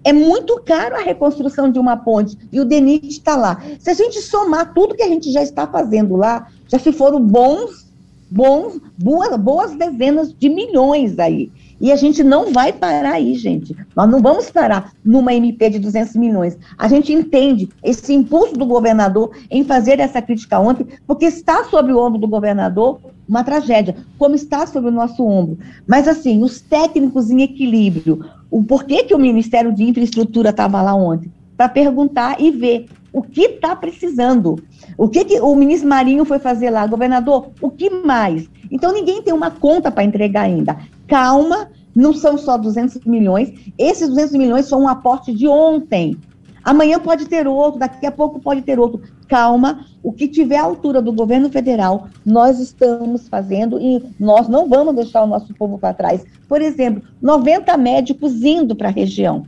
é 0.04 0.14
muito 0.14 0.62
caro 0.64 0.96
a 0.96 1.02
reconstrução 1.02 1.70
de 1.72 1.80
uma 1.80 1.98
ponte 1.98 2.38
e 2.52 2.62
o 2.62 2.66
DENIT 2.66 3.08
está 3.08 3.36
lá. 3.36 3.62
Se 3.80 3.90
a 3.90 3.94
gente 3.94 4.22
somar 4.22 4.74
tudo 4.74 4.96
que 4.96 5.04
a 5.04 5.08
gente 5.08 5.32
já 5.32 5.42
está 5.42 5.68
fazendo 5.68 6.16
lá, 6.16 6.48
já 6.68 6.80
se 6.80 6.94
foram 6.94 7.20
bons, 7.20 7.87
bons, 8.30 8.80
boas, 8.98 9.36
boas 9.38 9.76
dezenas 9.76 10.34
de 10.34 10.50
milhões 10.50 11.18
aí. 11.20 11.52
E 11.80 11.92
a 11.92 11.96
gente 11.96 12.24
não 12.24 12.52
vai 12.52 12.74
parar 12.74 13.14
aí, 13.14 13.36
gente. 13.36 13.76
Nós 13.96 14.10
não 14.10 14.20
vamos 14.20 14.50
parar 14.50 14.92
numa 15.06 15.34
MP 15.34 15.70
de 15.70 15.80
200 15.80 16.16
milhões. 16.16 16.58
A 16.78 16.88
gente 16.88 17.14
entende 17.14 17.70
esse 17.84 18.14
impulso 18.14 18.54
do 18.54 18.66
governador 18.66 19.32
em 19.50 19.64
fazer 19.64 20.00
essa 20.00 20.22
crítica 20.22 20.60
ontem, 20.60 20.88
porque 21.06 21.26
está 21.26 21.66
sobre 21.66 21.94
o 21.94 22.00
ombro 22.00 22.20
do 22.20 22.28
governador 22.28 23.00
uma 23.28 23.44
tragédia, 23.44 23.96
como 24.18 24.36
está 24.36 24.66
sobre 24.66 24.90
o 24.90 24.94
nosso 24.94 25.24
ombro. 25.24 25.60
Mas, 25.86 26.08
assim, 26.08 26.44
os 26.44 26.62
técnicos 26.62 27.30
em 27.30 27.42
equilíbrio, 27.42 28.26
o 28.50 28.64
porquê 28.64 29.04
que 29.04 29.14
o 29.14 29.20
Ministério 29.20 29.74
de 29.74 29.84
Infraestrutura 29.84 30.50
estava 30.50 30.82
lá 30.82 30.96
ontem? 30.96 31.32
Para 31.58 31.68
perguntar 31.68 32.40
e 32.40 32.52
ver 32.52 32.86
o 33.12 33.22
que 33.22 33.42
está 33.42 33.76
precisando. 33.76 34.64
O 34.98 35.10
que, 35.10 35.26
que 35.26 35.40
o 35.42 35.56
ministro 35.56 35.90
Marinho 35.90 36.24
foi 36.24 36.38
fazer 36.38 36.70
lá? 36.70 36.86
Governador, 36.86 37.50
o 37.60 37.70
que 37.72 37.90
mais? 37.90 38.48
Então, 38.70 38.94
ninguém 38.94 39.22
tem 39.22 39.34
uma 39.34 39.50
conta 39.50 39.90
para 39.90 40.04
entregar 40.04 40.44
ainda 40.44 40.78
calma, 41.08 41.70
não 41.96 42.14
são 42.14 42.38
só 42.38 42.58
200 42.58 43.04
milhões, 43.06 43.52
esses 43.78 44.08
200 44.10 44.34
milhões 44.34 44.66
são 44.66 44.82
um 44.82 44.88
aporte 44.88 45.34
de 45.34 45.48
ontem. 45.48 46.18
Amanhã 46.64 47.00
pode 47.00 47.28
ter 47.28 47.48
outro, 47.48 47.80
daqui 47.80 48.06
a 48.06 48.12
pouco 48.12 48.42
pode 48.42 48.62
ter 48.62 48.78
outro. 48.78 49.02
Calma, 49.30 49.86
o 50.04 50.12
que 50.12 50.28
tiver 50.28 50.58
a 50.58 50.64
altura 50.64 51.02
do 51.02 51.14
governo 51.14 51.50
federal, 51.50 52.10
nós 52.26 52.60
estamos 52.60 53.30
fazendo 53.30 53.80
e 53.80 54.04
nós 54.20 54.50
não 54.50 54.68
vamos 54.68 54.94
deixar 54.94 55.24
o 55.24 55.28
nosso 55.28 55.54
povo 55.54 55.78
para 55.78 55.94
trás. 55.94 56.26
Por 56.48 56.62
exemplo, 56.62 57.02
90 57.22 57.76
médicos 57.78 58.44
indo 58.44 58.76
para 58.76 58.90
a 58.90 58.92
região, 58.92 59.46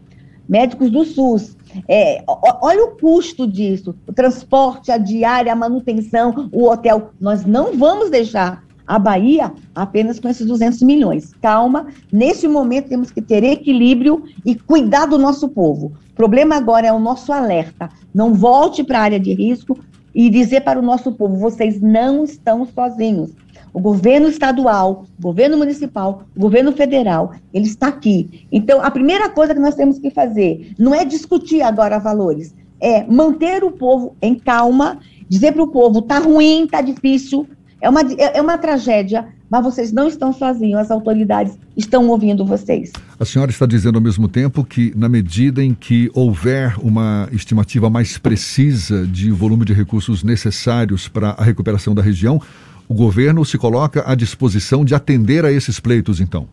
médicos 0.49 0.89
do 0.89 1.05
SUS. 1.05 1.55
É, 1.87 2.23
olha 2.61 2.85
o 2.85 2.97
custo 2.97 3.45
disso, 3.45 3.95
o 4.07 4.11
transporte, 4.11 4.91
a 4.91 4.97
diária, 4.97 5.53
a 5.53 5.55
manutenção, 5.55 6.49
o 6.51 6.67
hotel. 6.67 7.11
Nós 7.21 7.45
não 7.45 7.77
vamos 7.77 8.09
deixar 8.09 8.63
a 8.87 8.97
Bahia 8.97 9.53
apenas 9.75 10.19
com 10.19 10.27
esses 10.27 10.47
200 10.47 10.81
milhões. 10.81 11.31
Calma, 11.39 11.85
nesse 12.11 12.47
momento 12.47 12.89
temos 12.89 13.11
que 13.11 13.21
ter 13.21 13.43
equilíbrio 13.43 14.23
e 14.43 14.55
cuidar 14.55 15.05
do 15.05 15.19
nosso 15.19 15.47
povo. 15.49 15.93
O 16.11 16.15
problema 16.15 16.55
agora 16.55 16.87
é 16.87 16.91
o 16.91 16.99
nosso 16.99 17.31
alerta. 17.31 17.87
Não 18.11 18.33
volte 18.33 18.83
para 18.83 18.97
a 18.97 19.03
área 19.03 19.19
de 19.19 19.31
risco 19.31 19.77
e 20.13 20.29
dizer 20.29 20.61
para 20.61 20.79
o 20.79 20.83
nosso 20.83 21.11
povo: 21.11 21.37
vocês 21.37 21.81
não 21.81 22.23
estão 22.23 22.65
sozinhos. 22.65 23.31
O 23.71 23.79
governo 23.79 24.27
estadual, 24.27 25.05
o 25.19 25.21
governo 25.21 25.57
municipal, 25.57 26.23
o 26.35 26.39
governo 26.39 26.71
federal, 26.71 27.33
ele 27.53 27.65
está 27.65 27.87
aqui. 27.87 28.47
Então, 28.51 28.81
a 28.81 28.89
primeira 28.89 29.29
coisa 29.29 29.53
que 29.53 29.59
nós 29.59 29.75
temos 29.75 29.99
que 29.99 30.09
fazer 30.09 30.73
não 30.77 30.93
é 30.93 31.05
discutir 31.05 31.61
agora 31.61 31.99
valores, 31.99 32.55
é 32.81 33.03
manter 33.03 33.63
o 33.63 33.71
povo 33.71 34.15
em 34.21 34.35
calma 34.35 34.99
dizer 35.29 35.53
para 35.53 35.63
o 35.63 35.67
povo: 35.67 36.01
tá 36.01 36.17
ruim, 36.17 36.67
tá 36.67 36.81
difícil, 36.81 37.47
é 37.81 37.89
uma, 37.89 38.01
é, 38.01 38.37
é 38.37 38.41
uma 38.41 38.57
tragédia, 38.57 39.27
mas 39.49 39.63
vocês 39.63 39.91
não 39.91 40.07
estão 40.07 40.33
sozinhos, 40.33 40.79
as 40.79 40.91
autoridades 40.91 41.57
estão 41.75 42.07
ouvindo 42.07 42.45
vocês. 42.45 42.91
A 43.19 43.25
senhora 43.25 43.49
está 43.51 43.65
dizendo 43.65 43.95
ao 43.95 44.01
mesmo 44.01 44.27
tempo 44.27 44.63
que, 44.63 44.93
na 44.95 45.07
medida 45.07 45.63
em 45.63 45.73
que 45.73 46.09
houver 46.13 46.75
uma 46.79 47.27
estimativa 47.31 47.89
mais 47.89 48.17
precisa 48.17 49.07
de 49.07 49.31
volume 49.31 49.65
de 49.65 49.73
recursos 49.73 50.23
necessários 50.23 51.07
para 51.07 51.29
a 51.31 51.43
recuperação 51.43 51.95
da 51.95 52.01
região, 52.01 52.41
o 52.87 52.93
governo 52.93 53.45
se 53.45 53.57
coloca 53.57 54.03
à 54.05 54.15
disposição 54.15 54.83
de 54.83 54.93
atender 54.93 55.45
a 55.45 55.51
esses 55.51 55.79
pleitos, 55.79 56.19
então? 56.19 56.47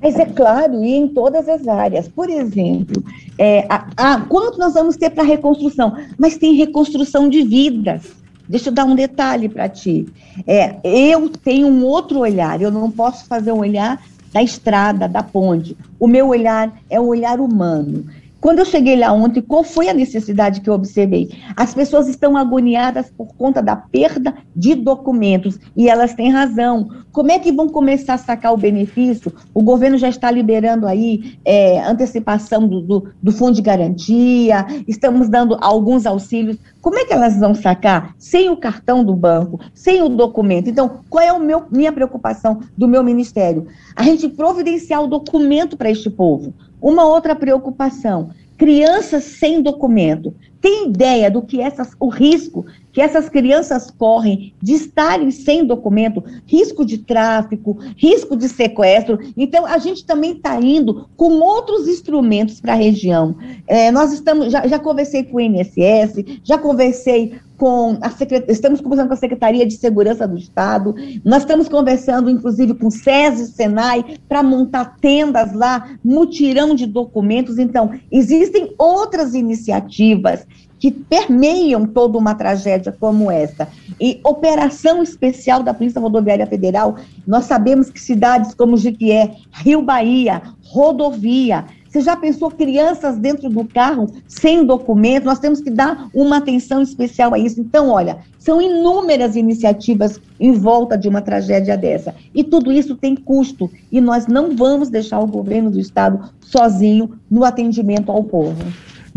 Mas 0.00 0.14
é 0.16 0.26
claro, 0.26 0.84
e 0.84 0.94
em 0.94 1.08
todas 1.08 1.48
as 1.48 1.66
áreas. 1.66 2.06
Por 2.06 2.30
exemplo, 2.30 3.02
é, 3.36 3.66
a, 3.68 3.88
a, 3.96 4.20
quanto 4.20 4.58
nós 4.58 4.74
vamos 4.74 4.96
ter 4.96 5.10
para 5.10 5.24
reconstrução? 5.24 5.96
Mas 6.16 6.36
tem 6.36 6.54
reconstrução 6.54 7.28
de 7.28 7.42
vidas. 7.42 8.17
Deixa 8.48 8.70
eu 8.70 8.74
dar 8.74 8.84
um 8.84 8.94
detalhe 8.94 9.48
para 9.48 9.68
ti. 9.68 10.08
É, 10.46 10.76
eu 10.82 11.28
tenho 11.28 11.66
um 11.66 11.84
outro 11.84 12.20
olhar, 12.20 12.60
eu 12.62 12.70
não 12.70 12.90
posso 12.90 13.26
fazer 13.26 13.52
um 13.52 13.58
olhar 13.58 14.02
da 14.32 14.42
estrada, 14.42 15.08
da 15.08 15.22
ponte. 15.22 15.76
O 15.98 16.06
meu 16.06 16.28
olhar 16.28 16.72
é 16.88 17.00
um 17.00 17.06
olhar 17.06 17.40
humano. 17.40 18.06
Quando 18.40 18.60
eu 18.60 18.64
cheguei 18.64 18.96
lá 18.96 19.12
ontem, 19.12 19.42
qual 19.42 19.64
foi 19.64 19.88
a 19.88 19.94
necessidade 19.94 20.60
que 20.60 20.70
eu 20.70 20.74
observei? 20.74 21.28
As 21.56 21.74
pessoas 21.74 22.06
estão 22.06 22.36
agoniadas 22.36 23.10
por 23.10 23.34
conta 23.34 23.60
da 23.60 23.74
perda 23.74 24.32
de 24.54 24.76
documentos 24.76 25.58
e 25.76 25.88
elas 25.88 26.14
têm 26.14 26.30
razão. 26.30 26.88
Como 27.10 27.32
é 27.32 27.38
que 27.40 27.50
vão 27.50 27.68
começar 27.68 28.14
a 28.14 28.18
sacar 28.18 28.52
o 28.52 28.56
benefício? 28.56 29.32
O 29.52 29.60
governo 29.60 29.98
já 29.98 30.08
está 30.08 30.30
liberando 30.30 30.86
aí 30.86 31.36
é, 31.44 31.80
antecipação 31.84 32.68
do, 32.68 32.80
do, 32.80 33.08
do 33.20 33.32
fundo 33.32 33.54
de 33.54 33.62
garantia, 33.62 34.64
estamos 34.86 35.28
dando 35.28 35.56
alguns 35.60 36.06
auxílios. 36.06 36.58
Como 36.80 36.96
é 36.96 37.04
que 37.04 37.12
elas 37.12 37.36
vão 37.40 37.54
sacar 37.54 38.14
sem 38.18 38.50
o 38.50 38.56
cartão 38.56 39.02
do 39.02 39.16
banco, 39.16 39.58
sem 39.74 40.00
o 40.00 40.08
documento? 40.08 40.70
Então, 40.70 41.00
qual 41.10 41.24
é 41.24 41.28
a 41.28 41.66
minha 41.70 41.92
preocupação 41.92 42.60
do 42.76 42.86
meu 42.86 43.02
ministério? 43.02 43.66
A 43.96 44.04
gente 44.04 44.28
providenciar 44.28 45.02
o 45.02 45.08
documento 45.08 45.76
para 45.76 45.90
este 45.90 46.08
povo. 46.08 46.54
Uma 46.80 47.04
outra 47.06 47.34
preocupação: 47.34 48.30
crianças 48.56 49.24
sem 49.24 49.62
documento. 49.62 50.34
Tem 50.60 50.88
ideia 50.88 51.30
do 51.30 51.42
que 51.42 51.60
essas, 51.60 51.94
o 52.00 52.08
risco 52.08 52.66
que 52.98 53.02
essas 53.02 53.28
crianças 53.28 53.92
correm 53.92 54.52
de 54.60 54.74
estarem 54.74 55.30
sem 55.30 55.64
documento, 55.64 56.20
risco 56.44 56.84
de 56.84 56.98
tráfico, 56.98 57.78
risco 57.96 58.36
de 58.36 58.48
sequestro. 58.48 59.20
Então, 59.36 59.64
a 59.64 59.78
gente 59.78 60.04
também 60.04 60.32
está 60.32 60.60
indo 60.60 61.08
com 61.16 61.34
outros 61.34 61.86
instrumentos 61.86 62.60
para 62.60 62.72
a 62.72 62.76
região. 62.76 63.36
É, 63.68 63.92
nós 63.92 64.12
estamos, 64.12 64.50
já, 64.50 64.66
já 64.66 64.80
conversei 64.80 65.22
com 65.22 65.36
o 65.36 65.40
INSS, 65.40 66.40
já 66.42 66.58
conversei 66.58 67.38
com 67.56 67.98
a 68.00 68.10
secret... 68.10 68.44
estamos 68.48 68.80
conversando 68.80 69.08
com 69.08 69.14
a 69.14 69.18
Secretaria 69.18 69.66
de 69.66 69.76
Segurança 69.76 70.26
do 70.26 70.36
Estado, 70.36 70.94
nós 71.24 71.42
estamos 71.42 71.68
conversando, 71.68 72.30
inclusive, 72.30 72.74
com 72.74 72.86
o 72.86 72.90
SESI 72.90 73.42
e 73.42 73.46
Senai, 73.46 74.18
para 74.28 74.42
montar 74.42 74.96
tendas 75.00 75.52
lá, 75.52 75.90
mutirão 76.04 76.74
de 76.74 76.86
documentos. 76.86 77.58
Então, 77.58 77.92
existem 78.10 78.74
outras 78.76 79.34
iniciativas 79.34 80.46
que 80.78 80.90
permeiam 80.90 81.86
toda 81.86 82.18
uma 82.18 82.34
tragédia 82.34 82.94
como 82.98 83.30
essa. 83.30 83.68
E 84.00 84.20
operação 84.24 85.02
especial 85.02 85.62
da 85.62 85.74
Polícia 85.74 86.00
Rodoviária 86.00 86.46
Federal, 86.46 86.96
nós 87.26 87.44
sabemos 87.46 87.90
que 87.90 88.00
cidades 88.00 88.54
como 88.54 88.76
Jiquié, 88.76 89.34
Rio 89.52 89.82
Bahia, 89.82 90.42
rodovia, 90.62 91.64
você 91.88 92.02
já 92.02 92.14
pensou 92.14 92.50
crianças 92.50 93.16
dentro 93.16 93.48
do 93.48 93.64
carro 93.64 94.08
sem 94.26 94.64
documento? 94.64 95.24
Nós 95.24 95.38
temos 95.38 95.60
que 95.60 95.70
dar 95.70 96.08
uma 96.12 96.36
atenção 96.36 96.82
especial 96.82 97.32
a 97.32 97.38
isso. 97.38 97.60
Então, 97.60 97.88
olha, 97.88 98.18
são 98.38 98.60
inúmeras 98.60 99.36
iniciativas 99.36 100.20
em 100.38 100.52
volta 100.52 100.98
de 100.98 101.08
uma 101.08 101.22
tragédia 101.22 101.78
dessa. 101.78 102.14
E 102.34 102.44
tudo 102.44 102.70
isso 102.70 102.94
tem 102.94 103.16
custo. 103.16 103.70
E 103.90 104.02
nós 104.02 104.26
não 104.26 104.54
vamos 104.54 104.90
deixar 104.90 105.18
o 105.18 105.26
governo 105.26 105.70
do 105.70 105.80
Estado 105.80 106.30
sozinho 106.40 107.18
no 107.30 107.42
atendimento 107.42 108.12
ao 108.12 108.22
povo. 108.22 108.62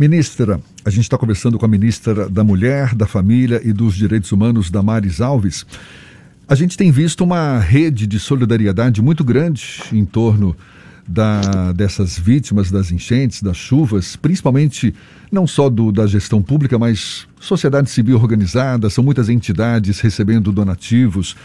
Ministra, 0.01 0.59
a 0.83 0.89
gente 0.89 1.03
está 1.03 1.15
conversando 1.15 1.59
com 1.59 1.65
a 1.67 1.67
ministra 1.67 2.27
da 2.27 2.43
Mulher, 2.43 2.95
da 2.95 3.05
Família 3.05 3.61
e 3.63 3.71
dos 3.71 3.93
Direitos 3.93 4.31
Humanos, 4.31 4.71
Damares 4.71 5.21
Alves. 5.21 5.63
A 6.49 6.55
gente 6.55 6.75
tem 6.75 6.91
visto 6.91 7.23
uma 7.23 7.59
rede 7.59 8.07
de 8.07 8.19
solidariedade 8.19 8.99
muito 8.99 9.23
grande 9.23 9.83
em 9.93 10.03
torno 10.03 10.55
da, 11.07 11.71
dessas 11.73 12.17
vítimas 12.17 12.71
das 12.71 12.91
enchentes, 12.91 13.43
das 13.43 13.57
chuvas, 13.57 14.15
principalmente 14.15 14.91
não 15.31 15.45
só 15.45 15.69
do, 15.69 15.91
da 15.91 16.07
gestão 16.07 16.41
pública, 16.41 16.79
mas 16.79 17.27
sociedade 17.39 17.91
civil 17.91 18.17
organizada, 18.17 18.89
são 18.89 19.03
muitas 19.03 19.29
entidades 19.29 19.99
recebendo 19.99 20.51
donativos, 20.51 21.35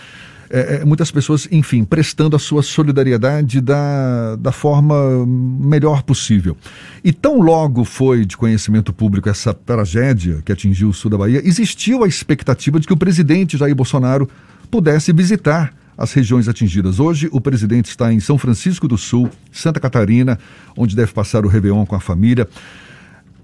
é, 0.51 0.77
é, 0.77 0.85
muitas 0.85 1.11
pessoas, 1.11 1.49
enfim, 1.51 1.85
prestando 1.85 2.37
a 2.37 2.39
sua 2.39 2.63
solidariedade 2.63 3.61
da, 3.61 4.37
da 4.37 4.53
forma 4.53 5.27
melhor 5.27 6.03
possível. 6.03 6.57
E 7.03 7.13
tão 7.13 7.41
logo 7.41 7.85
foi 7.85 8.25
de 8.25 8.37
conhecimento 8.37 8.93
público 8.93 9.29
essa 9.29 9.53
tragédia 9.53 10.41
que 10.45 10.53
atingiu 10.53 10.89
o 10.89 10.93
sul 10.93 11.11
da 11.11 11.19
Bahia, 11.19 11.41
existiu 11.45 12.05
a 12.05 12.09
expectativa 12.09 12.79
de 12.79 12.87
que 12.87 12.93
o 12.93 12.97
presidente 12.97 13.57
Jair 13.57 13.75
Bolsonaro 13.75 14.29
pudesse 14.71 15.13
visitar 15.13 15.75
as 15.97 16.13
regiões 16.13 16.49
atingidas. 16.49 17.01
Hoje, 17.01 17.29
o 17.33 17.41
presidente 17.41 17.87
está 17.87 18.13
em 18.13 18.21
São 18.21 18.37
Francisco 18.37 18.87
do 18.87 18.99
Sul, 18.99 19.31
Santa 19.51 19.81
Catarina, 19.81 20.39
onde 20.77 20.95
deve 20.95 21.13
passar 21.13 21.45
o 21.45 21.49
Réveillon 21.49 21.87
com 21.87 21.95
a 21.95 22.01
família. 22.01 22.47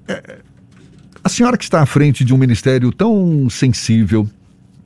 É, 0.07 0.39
a 1.25 1.29
senhora 1.29 1.57
que 1.57 1.65
está 1.65 1.81
à 1.81 1.87
frente 1.87 2.25
de 2.25 2.35
um 2.35 2.37
ministério 2.37 2.93
tão 2.93 3.49
sensível, 3.49 4.29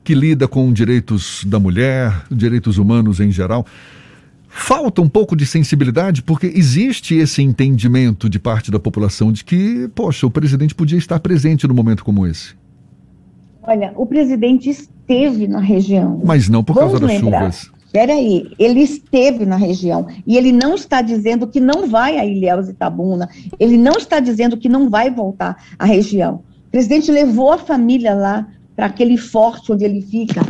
que 0.07 0.15
lida 0.15 0.47
com 0.47 0.71
direitos 0.71 1.43
da 1.43 1.59
mulher, 1.59 2.23
direitos 2.31 2.77
humanos 2.77 3.19
em 3.19 3.29
geral, 3.29 3.65
falta 4.47 5.01
um 5.01 5.09
pouco 5.09 5.35
de 5.35 5.45
sensibilidade, 5.45 6.23
porque 6.23 6.47
existe 6.47 7.13
esse 7.15 7.41
entendimento 7.41 8.29
de 8.29 8.39
parte 8.39 8.71
da 8.71 8.79
população 8.79 9.33
de 9.33 9.43
que, 9.43 9.89
poxa, 9.93 10.25
o 10.25 10.31
presidente 10.31 10.73
podia 10.73 10.97
estar 10.97 11.19
presente 11.19 11.67
num 11.67 11.73
momento 11.73 12.05
como 12.05 12.25
esse. 12.25 12.55
Olha, 13.61 13.91
o 13.97 14.05
presidente 14.05 14.69
esteve 14.69 15.45
na 15.45 15.59
região. 15.59 16.21
Mas 16.23 16.47
não 16.47 16.63
por 16.63 16.75
Vamos 16.75 16.91
causa 16.91 17.05
das 17.05 17.21
lembrar. 17.21 17.51
chuvas. 17.51 17.69
Peraí, 17.91 18.49
ele 18.57 18.79
esteve 18.79 19.45
na 19.45 19.57
região 19.57 20.07
e 20.25 20.37
ele 20.37 20.53
não 20.53 20.75
está 20.75 21.01
dizendo 21.01 21.47
que 21.47 21.59
não 21.59 21.85
vai 21.85 22.17
a 22.17 22.25
Ilhéus 22.25 22.69
e 22.69 22.71
Itabuna, 22.71 23.27
ele 23.59 23.77
não 23.77 23.97
está 23.97 24.21
dizendo 24.21 24.55
que 24.55 24.69
não 24.69 24.89
vai 24.89 25.11
voltar 25.11 25.61
à 25.77 25.83
região. 25.83 26.43
O 26.67 26.71
presidente 26.71 27.11
levou 27.11 27.51
a 27.51 27.57
família 27.57 28.13
lá 28.13 28.47
para 28.77 28.85
aquele 28.85 29.17
forte 29.17 29.71
onde 29.71 29.83
ele 29.83 30.03
fica. 30.03 30.41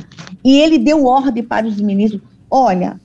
E 0.43 0.59
ele 0.59 0.77
deu 0.77 1.05
ordem 1.05 1.41
para 1.41 1.65
os 1.65 1.79
ministros: 1.79 2.21
olha, 2.51 2.99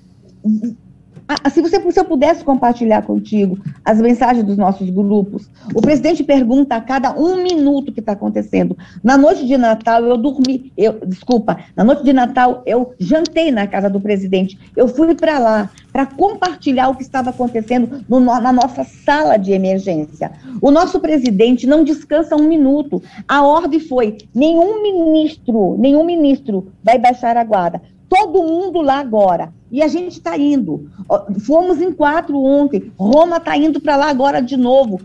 se, 1.51 1.61
você, 1.61 1.81
se 1.91 2.01
eu 2.01 2.05
pudesse 2.05 2.45
compartilhar 2.45 3.03
contigo 3.03 3.59
as 3.85 4.01
mensagens 4.01 4.45
dos 4.45 4.57
nossos 4.57 4.89
grupos, 4.91 5.49
o 5.75 5.81
presidente 5.81 6.25
pergunta 6.25 6.77
a 6.77 6.81
cada 6.81 7.13
um 7.19 7.43
minuto 7.43 7.89
o 7.89 7.93
que 7.93 8.01
está 8.01 8.13
acontecendo. 8.13 8.77
Na 9.03 9.17
noite 9.17 9.47
de 9.47 9.57
Natal, 9.57 10.03
eu 10.05 10.17
dormi, 10.17 10.73
eu, 10.77 11.01
desculpa, 11.07 11.59
na 11.77 11.85
noite 11.85 12.05
de 12.05 12.13
Natal, 12.13 12.63
eu 12.67 12.95
jantei 12.99 13.51
na 13.51 13.67
casa 13.67 13.89
do 13.89 14.01
presidente. 14.01 14.59
Eu 14.77 14.89
fui 14.89 15.15
para 15.15 15.39
lá 15.39 15.71
para 15.93 16.07
compartilhar 16.07 16.89
o 16.89 16.97
que 16.97 17.03
estava 17.03 17.31
acontecendo 17.31 18.05
no, 18.09 18.21
na 18.21 18.53
nossa 18.53 18.85
sala 18.85 19.37
de 19.37 19.53
emergência. 19.53 20.33
O 20.61 20.71
nosso 20.71 20.99
presidente 21.01 21.67
não 21.67 21.85
descansa 21.85 22.35
um 22.37 22.49
minuto. 22.49 23.03
A 23.29 23.43
ordem 23.43 23.81
foi: 23.81 24.19
nenhum 24.35 24.83
ministro, 24.83 25.77
nenhum 25.79 26.05
ministro 26.05 26.73
vai 26.83 26.99
baixar 26.99 27.37
a 27.37 27.45
guarda 27.45 27.81
todo 28.13 28.43
mundo 28.43 28.83
lá 28.83 28.99
agora. 28.99 29.51
E 29.73 29.83
a 29.83 29.89
gente 29.89 30.13
está 30.13 30.37
indo. 30.37 30.91
Fomos 31.47 31.81
em 31.81 31.91
quatro 31.91 32.37
ontem. 32.37 32.93
Roma 32.95 33.39
está 33.39 33.57
indo 33.57 33.81
para 33.81 33.97
lá 33.97 34.11
agora 34.11 34.43
de 34.43 34.55
novo. 34.55 35.01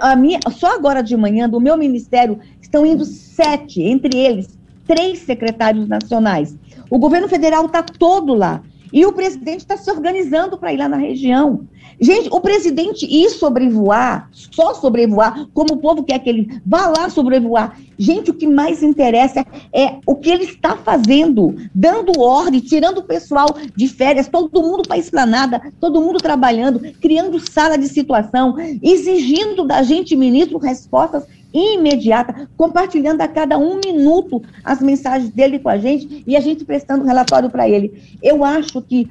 A 0.00 0.14
minha, 0.14 0.38
só 0.52 0.76
agora 0.76 1.02
de 1.02 1.16
manhã, 1.16 1.48
do 1.48 1.60
meu 1.60 1.76
ministério, 1.76 2.38
estão 2.62 2.86
indo 2.86 3.04
sete, 3.04 3.82
entre 3.82 4.16
eles, 4.16 4.56
três 4.86 5.18
secretários 5.18 5.88
nacionais. 5.88 6.56
O 6.88 6.96
governo 6.96 7.28
federal 7.28 7.66
está 7.66 7.82
todo 7.82 8.34
lá. 8.34 8.62
E 8.92 9.04
o 9.04 9.12
presidente 9.12 9.60
está 9.60 9.76
se 9.76 9.90
organizando 9.90 10.56
para 10.56 10.72
ir 10.72 10.76
lá 10.76 10.88
na 10.88 10.96
região. 10.96 11.66
Gente, 12.00 12.28
o 12.30 12.40
presidente 12.40 13.06
ir 13.06 13.30
sobrevoar, 13.30 14.28
só 14.32 14.74
sobrevoar, 14.74 15.46
como 15.54 15.74
o 15.74 15.76
povo 15.78 16.02
quer 16.02 16.18
que 16.18 16.28
ele 16.28 16.60
vá 16.64 16.86
lá 16.86 17.08
sobrevoar. 17.08 17.78
Gente, 17.98 18.30
o 18.30 18.34
que 18.34 18.46
mais 18.46 18.82
interessa 18.82 19.46
é 19.72 19.96
o 20.06 20.16
que 20.16 20.30
ele 20.30 20.44
está 20.44 20.76
fazendo, 20.76 21.54
dando 21.74 22.20
ordem, 22.20 22.60
tirando 22.60 22.98
o 22.98 23.04
pessoal 23.04 23.48
de 23.76 23.88
férias, 23.88 24.28
todo 24.28 24.62
mundo 24.62 24.82
para 24.82 24.96
a 24.96 24.98
esplanada, 24.98 25.72
todo 25.80 26.00
mundo 26.00 26.18
trabalhando, 26.18 26.80
criando 27.00 27.38
sala 27.38 27.76
de 27.76 27.88
situação, 27.88 28.56
exigindo 28.82 29.64
da 29.64 29.82
gente, 29.82 30.16
ministro, 30.16 30.58
respostas 30.58 31.24
imediata, 31.54 32.48
compartilhando 32.56 33.20
a 33.20 33.28
cada 33.28 33.56
um 33.56 33.76
minuto 33.76 34.42
as 34.64 34.80
mensagens 34.80 35.30
dele 35.30 35.60
com 35.60 35.68
a 35.68 35.78
gente 35.78 36.24
e 36.26 36.36
a 36.36 36.40
gente 36.40 36.64
prestando 36.64 37.04
relatório 37.04 37.48
para 37.48 37.68
ele. 37.68 38.02
Eu 38.20 38.44
acho 38.44 38.82
que 38.82 39.08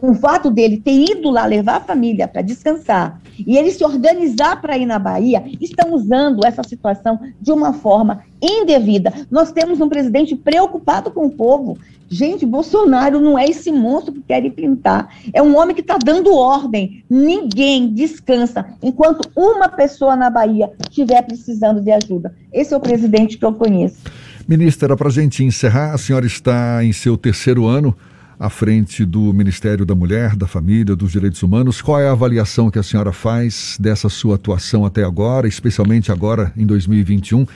o 0.00 0.14
fato 0.14 0.50
dele 0.50 0.80
ter 0.80 1.10
ido 1.10 1.30
lá 1.30 1.46
levar 1.46 1.76
a 1.76 1.80
família 1.80 2.26
para 2.28 2.42
descansar 2.42 3.20
e 3.38 3.56
ele 3.56 3.70
se 3.70 3.84
organizar 3.84 4.60
para 4.60 4.76
ir 4.76 4.86
na 4.86 4.98
Bahia, 4.98 5.44
estão 5.60 5.92
usando 5.92 6.44
essa 6.44 6.62
situação 6.62 7.18
de 7.40 7.50
uma 7.52 7.72
forma 7.72 8.22
indevida. 8.40 9.12
Nós 9.30 9.50
temos 9.52 9.80
um 9.80 9.88
presidente 9.88 10.36
preocupado 10.36 11.10
com 11.10 11.26
o 11.26 11.30
povo. 11.30 11.78
Gente, 12.08 12.46
Bolsonaro 12.46 13.18
não 13.18 13.38
é 13.38 13.46
esse 13.46 13.72
monstro 13.72 14.12
que 14.12 14.20
quer 14.20 14.48
pintar. 14.50 15.08
É 15.32 15.42
um 15.42 15.56
homem 15.56 15.74
que 15.74 15.80
está 15.80 15.96
dando 15.96 16.34
ordem. 16.34 17.02
Ninguém 17.08 17.92
descansa 17.92 18.64
enquanto 18.82 19.28
uma 19.34 19.68
pessoa 19.68 20.14
na 20.14 20.30
Bahia 20.30 20.70
estiver 20.88 21.22
precisando 21.22 21.80
de 21.80 21.90
ajuda. 21.90 22.34
Esse 22.52 22.74
é 22.74 22.76
o 22.76 22.80
presidente 22.80 23.38
que 23.38 23.44
eu 23.44 23.52
conheço. 23.52 23.98
Ministra, 24.46 24.94
para 24.96 25.08
a 25.08 25.10
gente 25.10 25.42
encerrar, 25.42 25.94
a 25.94 25.98
senhora 25.98 26.26
está 26.26 26.84
em 26.84 26.92
seu 26.92 27.16
terceiro 27.16 27.66
ano 27.66 27.96
à 28.38 28.50
frente 28.50 29.04
do 29.04 29.32
Ministério 29.32 29.86
da 29.86 29.94
Mulher, 29.94 30.36
da 30.36 30.46
Família, 30.46 30.96
dos 30.96 31.12
Direitos 31.12 31.42
Humanos. 31.42 31.80
Qual 31.80 32.00
é 32.00 32.08
a 32.08 32.12
avaliação 32.12 32.70
que 32.70 32.78
a 32.78 32.82
senhora 32.82 33.12
faz 33.12 33.76
dessa 33.80 34.08
sua 34.08 34.36
atuação 34.36 34.84
até 34.84 35.04
agora, 35.04 35.46
especialmente 35.46 36.10
agora 36.10 36.52
em 36.56 36.66
2021, 36.66 37.46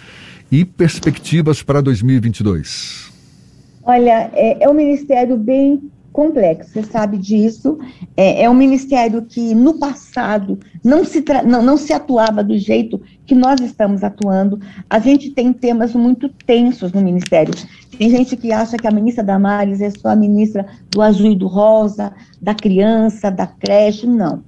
e 0.50 0.64
perspectivas 0.64 1.62
para 1.62 1.80
2022? 1.80 3.12
Olha, 3.82 4.30
é, 4.34 4.64
é 4.64 4.68
um 4.68 4.74
ministério 4.74 5.36
bem 5.36 5.90
complexo, 6.12 6.72
você 6.72 6.82
sabe 6.82 7.16
disso. 7.16 7.78
É, 8.16 8.42
é 8.42 8.50
um 8.50 8.54
ministério 8.54 9.22
que, 9.22 9.54
no 9.54 9.78
passado, 9.78 10.58
não 10.84 11.04
se, 11.04 11.24
não, 11.46 11.62
não 11.62 11.76
se 11.76 11.92
atuava 11.92 12.42
do 12.42 12.58
jeito 12.58 13.00
que 13.24 13.34
nós 13.34 13.60
estamos 13.60 14.02
atuando. 14.02 14.60
A 14.90 14.98
gente 14.98 15.30
tem 15.30 15.52
temas 15.52 15.94
muito 15.94 16.28
tensos 16.44 16.92
no 16.92 17.00
ministério. 17.00 17.54
Tem 17.98 18.08
gente 18.10 18.36
que 18.36 18.52
acha 18.52 18.76
que 18.76 18.86
a 18.86 18.92
ministra 18.92 19.24
Damares 19.24 19.80
é 19.80 19.90
só 19.90 20.10
a 20.10 20.16
ministra 20.16 20.64
do 20.88 21.02
azul 21.02 21.32
e 21.32 21.36
do 21.36 21.48
rosa, 21.48 22.12
da 22.40 22.54
criança, 22.54 23.28
da 23.28 23.44
creche. 23.44 24.06
Não. 24.06 24.44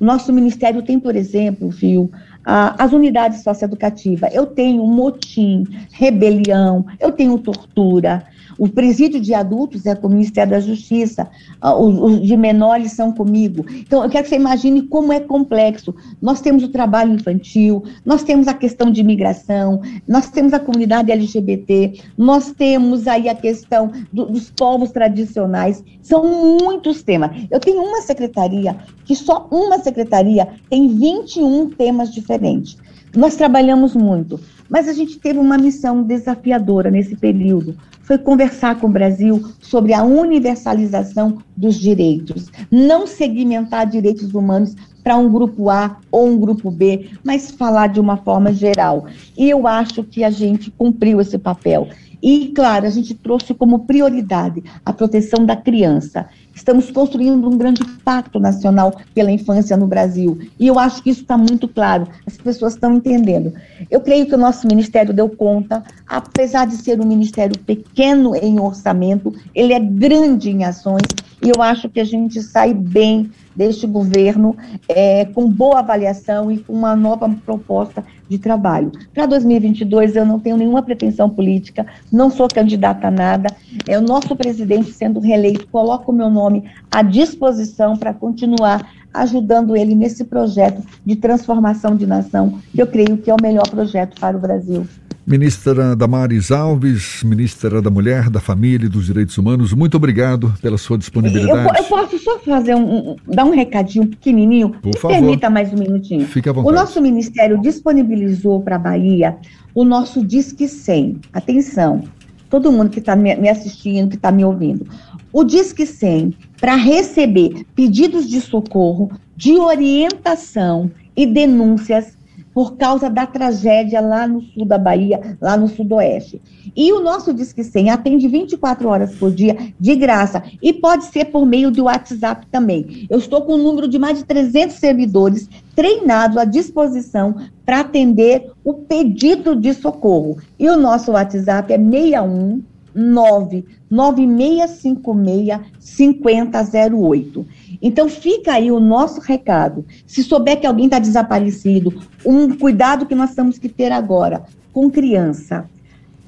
O 0.00 0.04
nosso 0.04 0.32
ministério 0.32 0.82
tem, 0.82 0.98
por 0.98 1.14
exemplo, 1.14 1.68
viu, 1.68 2.10
as 2.44 2.92
unidades 2.92 3.42
socioeducativas. 3.42 4.34
Eu 4.34 4.46
tenho 4.46 4.86
motim, 4.86 5.64
rebelião, 5.92 6.86
eu 6.98 7.12
tenho 7.12 7.38
tortura, 7.38 8.24
o 8.58 8.68
presídio 8.68 9.20
de 9.20 9.34
adultos 9.34 9.86
é 9.86 9.94
com 9.94 10.06
o 10.06 10.10
Ministério 10.10 10.52
da 10.52 10.60
Justiça, 10.60 11.28
ah, 11.60 11.76
os, 11.76 12.20
de 12.20 12.36
menores 12.36 12.92
são 12.92 13.12
comigo. 13.12 13.64
Então, 13.70 14.02
eu 14.02 14.10
quero 14.10 14.24
que 14.24 14.30
você 14.30 14.36
imagine 14.36 14.82
como 14.82 15.12
é 15.12 15.20
complexo. 15.20 15.94
Nós 16.20 16.40
temos 16.40 16.62
o 16.62 16.68
trabalho 16.68 17.14
infantil, 17.14 17.82
nós 18.04 18.22
temos 18.22 18.48
a 18.48 18.54
questão 18.54 18.90
de 18.90 19.00
imigração, 19.00 19.80
nós 20.06 20.30
temos 20.30 20.52
a 20.52 20.60
comunidade 20.60 21.10
LGBT, 21.10 22.00
nós 22.16 22.52
temos 22.52 23.06
aí 23.06 23.28
a 23.28 23.34
questão 23.34 23.90
do, 24.12 24.26
dos 24.26 24.50
povos 24.50 24.90
tradicionais. 24.90 25.82
São 26.02 26.58
muitos 26.60 27.02
temas. 27.02 27.30
Eu 27.50 27.60
tenho 27.60 27.82
uma 27.82 28.00
secretaria, 28.00 28.76
que 29.04 29.14
só 29.14 29.48
uma 29.50 29.78
secretaria 29.78 30.48
tem 30.68 30.88
21 30.88 31.70
temas 31.70 32.12
diferentes. 32.12 32.76
Nós 33.16 33.36
trabalhamos 33.36 33.94
muito, 33.94 34.40
mas 34.68 34.88
a 34.88 34.92
gente 34.92 35.18
teve 35.18 35.38
uma 35.38 35.56
missão 35.56 36.02
desafiadora 36.02 36.90
nesse 36.90 37.14
período, 37.16 37.76
foi 38.02 38.18
conversar 38.18 38.78
com 38.80 38.86
o 38.86 38.90
Brasil 38.90 39.42
sobre 39.60 39.94
a 39.94 40.02
universalização 40.02 41.38
dos 41.56 41.76
direitos, 41.76 42.50
não 42.70 43.06
segmentar 43.06 43.86
direitos 43.86 44.34
humanos 44.34 44.74
para 45.02 45.16
um 45.16 45.30
grupo 45.30 45.70
A 45.70 45.98
ou 46.10 46.26
um 46.26 46.38
grupo 46.38 46.70
B, 46.70 47.10
mas 47.22 47.50
falar 47.50 47.86
de 47.88 48.00
uma 48.00 48.16
forma 48.16 48.52
geral. 48.52 49.06
E 49.36 49.48
eu 49.48 49.66
acho 49.66 50.02
que 50.02 50.24
a 50.24 50.30
gente 50.30 50.70
cumpriu 50.70 51.20
esse 51.20 51.38
papel. 51.38 51.88
E, 52.22 52.52
claro, 52.56 52.86
a 52.86 52.90
gente 52.90 53.14
trouxe 53.14 53.52
como 53.52 53.80
prioridade 53.80 54.64
a 54.84 54.94
proteção 54.94 55.44
da 55.44 55.54
criança. 55.54 56.26
Estamos 56.54 56.90
construindo 56.90 57.48
um 57.48 57.58
grande 57.58 57.84
pacto 58.04 58.38
nacional 58.38 58.94
pela 59.12 59.30
infância 59.30 59.76
no 59.76 59.86
Brasil. 59.86 60.38
E 60.58 60.66
eu 60.66 60.78
acho 60.78 61.02
que 61.02 61.10
isso 61.10 61.22
está 61.22 61.36
muito 61.36 61.66
claro, 61.66 62.06
as 62.26 62.36
pessoas 62.36 62.74
estão 62.74 62.94
entendendo. 62.94 63.52
Eu 63.90 64.00
creio 64.00 64.26
que 64.26 64.34
o 64.34 64.38
nosso 64.38 64.66
ministério 64.66 65.12
deu 65.12 65.28
conta, 65.28 65.82
apesar 66.06 66.66
de 66.66 66.76
ser 66.76 67.00
um 67.00 67.06
ministério 67.06 67.58
pequeno 67.58 68.36
em 68.36 68.60
orçamento, 68.60 69.34
ele 69.54 69.72
é 69.72 69.80
grande 69.80 70.50
em 70.50 70.64
ações, 70.64 71.06
e 71.42 71.50
eu 71.54 71.62
acho 71.62 71.88
que 71.88 72.00
a 72.00 72.04
gente 72.04 72.40
sai 72.42 72.72
bem 72.72 73.30
deste 73.54 73.86
governo 73.86 74.56
é, 74.88 75.24
com 75.26 75.50
boa 75.50 75.78
avaliação 75.78 76.50
e 76.50 76.58
com 76.58 76.72
uma 76.72 76.96
nova 76.96 77.28
proposta 77.44 78.04
de 78.28 78.38
trabalho. 78.38 78.90
Para 79.12 79.26
2022, 79.26 80.16
eu 80.16 80.24
não 80.24 80.40
tenho 80.40 80.56
nenhuma 80.56 80.82
pretensão 80.82 81.28
política, 81.28 81.86
não 82.10 82.30
sou 82.30 82.48
candidata 82.48 83.08
a 83.08 83.10
nada. 83.10 83.54
É 83.86 83.98
o 83.98 84.02
nosso 84.02 84.34
presidente 84.34 84.92
sendo 84.92 85.20
reeleito, 85.20 85.68
coloca 85.68 86.10
o 86.10 86.14
meu 86.14 86.30
nome 86.30 86.64
à 86.90 87.02
disposição 87.02 87.96
para 87.96 88.14
continuar 88.14 88.90
ajudando 89.12 89.76
ele 89.76 89.94
nesse 89.94 90.24
projeto 90.24 90.82
de 91.06 91.14
transformação 91.14 91.94
de 91.96 92.04
nação, 92.04 92.58
que 92.72 92.82
eu 92.82 92.86
creio 92.86 93.16
que 93.16 93.30
é 93.30 93.34
o 93.34 93.40
melhor 93.40 93.68
projeto 93.68 94.18
para 94.18 94.36
o 94.36 94.40
Brasil. 94.40 94.84
Ministra 95.26 95.96
Damares 95.96 96.52
Alves, 96.52 97.22
ministra 97.24 97.80
da 97.80 97.88
Mulher, 97.88 98.28
da 98.28 98.40
Família 98.40 98.84
e 98.84 98.90
dos 98.90 99.06
Direitos 99.06 99.38
Humanos, 99.38 99.72
muito 99.72 99.96
obrigado 99.96 100.52
pela 100.60 100.76
sua 100.76 100.98
disponibilidade. 100.98 101.66
Eu, 101.66 101.82
eu 101.82 101.84
posso 101.84 102.18
só 102.18 102.38
fazer 102.40 102.74
um, 102.74 103.12
um, 103.12 103.16
dar 103.26 103.46
um 103.46 103.50
recadinho 103.50 104.06
pequenininho? 104.06 104.68
Por 104.82 104.94
favor. 104.98 105.16
Permita 105.16 105.48
mais 105.48 105.72
um 105.72 105.78
minutinho. 105.78 106.26
Fique 106.26 106.46
à 106.46 106.52
vontade. 106.52 106.74
O 106.74 106.78
nosso 106.78 107.00
ministério 107.00 107.58
disponibilizou 107.58 108.60
para 108.60 108.76
a 108.76 108.78
Bahia 108.78 109.38
o 109.74 109.82
nosso 109.82 110.22
Disque 110.22 110.68
100. 110.68 111.20
Atenção, 111.32 112.04
todo 112.50 112.70
mundo 112.70 112.90
que 112.90 112.98
está 112.98 113.16
me 113.16 113.48
assistindo, 113.48 114.10
que 114.10 114.16
está 114.16 114.30
me 114.30 114.44
ouvindo. 114.44 114.86
O 115.32 115.42
Disque 115.42 115.86
100 115.86 116.34
para 116.60 116.74
receber 116.76 117.64
pedidos 117.74 118.28
de 118.28 118.42
socorro, 118.42 119.10
de 119.34 119.52
orientação 119.52 120.90
e 121.16 121.26
denúncias 121.26 122.14
por 122.54 122.76
causa 122.76 123.10
da 123.10 123.26
tragédia 123.26 124.00
lá 124.00 124.28
no 124.28 124.40
sul 124.40 124.64
da 124.64 124.78
Bahia, 124.78 125.36
lá 125.40 125.56
no 125.56 125.68
sudoeste. 125.68 126.40
E 126.76 126.92
o 126.92 127.00
nosso 127.00 127.34
Disque 127.34 127.64
100 127.64 127.90
atende 127.90 128.28
24 128.28 128.88
horas 128.88 129.14
por 129.16 129.32
dia, 129.32 129.56
de 129.78 129.96
graça, 129.96 130.42
e 130.62 130.72
pode 130.72 131.04
ser 131.06 131.26
por 131.26 131.44
meio 131.44 131.70
do 131.70 131.84
WhatsApp 131.84 132.46
também. 132.50 133.06
Eu 133.10 133.18
estou 133.18 133.42
com 133.42 133.54
um 133.54 133.62
número 133.62 133.88
de 133.88 133.98
mais 133.98 134.18
de 134.18 134.24
300 134.24 134.76
servidores 134.76 135.48
treinados 135.74 136.36
à 136.36 136.44
disposição 136.44 137.34
para 137.66 137.80
atender 137.80 138.52
o 138.64 138.74
pedido 138.74 139.56
de 139.56 139.74
socorro. 139.74 140.38
E 140.58 140.68
o 140.68 140.76
nosso 140.76 141.10
WhatsApp 141.12 141.72
é 141.72 141.78
61 141.78 142.62
99656 142.94 145.60
5008. 145.78 147.46
Então 147.82 148.08
fica 148.08 148.52
aí 148.52 148.70
o 148.70 148.80
nosso 148.80 149.20
recado. 149.20 149.84
Se 150.06 150.22
souber 150.22 150.60
que 150.60 150.66
alguém 150.66 150.86
está 150.86 150.98
desaparecido, 150.98 151.92
um 152.24 152.56
cuidado 152.56 153.06
que 153.06 153.14
nós 153.14 153.34
temos 153.34 153.58
que 153.58 153.68
ter 153.68 153.92
agora 153.92 154.44
com 154.72 154.90
criança. 154.90 155.68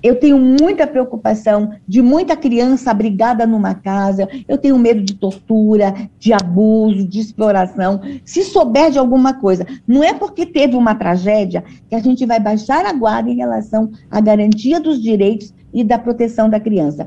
Eu 0.03 0.21
tenho 0.21 0.39
muita 0.39 0.87
preocupação 0.87 1.73
de 1.89 2.01
muita 2.01 2.37
criança 2.37 2.91
abrigada 2.91 3.47
numa 3.47 3.75
casa. 3.75 4.29
Eu 4.47 4.57
tenho 4.57 4.79
medo 4.79 5.03
de 5.03 5.15
tortura, 5.15 6.09
de 6.19 6.33
abuso, 6.33 7.09
de 7.09 7.19
exploração. 7.19 8.01
Se 8.25 8.45
souber 8.45 8.91
de 8.91 8.99
alguma 8.99 9.35
coisa, 9.35 9.67
não 9.85 10.05
é 10.05 10.15
porque 10.15 10.47
teve 10.47 10.77
uma 10.77 10.95
tragédia 10.95 11.65
que 11.89 11.97
a 11.97 11.99
gente 11.99 12.25
vai 12.25 12.39
baixar 12.39 12.87
a 12.87 12.93
guarda 12.93 13.31
em 13.31 13.37
relação 13.37 13.91
à 14.11 14.21
garantia 14.21 14.79
dos 14.79 15.03
direitos 15.03 15.53
e 15.73 15.85
da 15.85 15.99
proteção 15.99 16.49
da 16.49 16.61
criança. 16.61 17.07